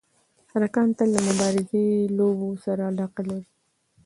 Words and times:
هلکان 0.53 0.87
تل 0.97 1.09
د 1.13 1.17
مبارزې 1.29 1.85
لوبو 2.17 2.49
سره 2.65 2.81
علاقه 2.91 3.21
لري. 3.29 3.49